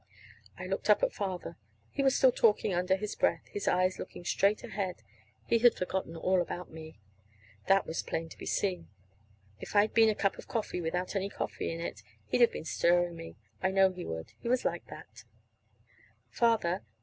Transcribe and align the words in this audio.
I 0.57 0.65
looked 0.65 0.89
up 0.89 1.03
at 1.03 1.13
Father. 1.13 1.57
He 1.91 2.01
was 2.01 2.15
still 2.17 2.31
talking 2.31 2.71
half 2.71 2.79
under 2.79 2.95
his 2.95 3.15
breath, 3.15 3.43
his 3.51 3.67
eyes 3.67 3.99
looking 3.99 4.25
straight 4.25 4.63
ahead. 4.63 5.03
He 5.45 5.59
had 5.59 5.75
forgotten 5.75 6.15
all 6.15 6.41
about 6.41 6.71
me. 6.71 6.97
That 7.67 7.85
was 7.85 8.01
plain 8.01 8.27
to 8.29 8.37
be 8.39 8.47
seen. 8.47 8.87
If 9.59 9.75
I'd 9.75 9.93
been 9.93 10.09
a 10.09 10.15
cup 10.15 10.39
of 10.39 10.47
coffee 10.47 10.81
without 10.81 11.15
any 11.15 11.29
coffee 11.29 11.71
in 11.71 11.81
it, 11.81 12.01
he'd 12.25 12.41
have 12.41 12.51
been 12.51 12.65
stirring 12.65 13.15
me. 13.15 13.35
I 13.61 13.69
know 13.69 13.91
he 13.91 14.03
would. 14.03 14.33
He 14.39 14.49
was 14.49 14.65
like 14.65 14.87
that. 14.87 15.23
"Father. 16.31 16.81